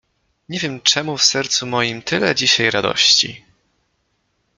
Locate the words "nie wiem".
0.49-0.81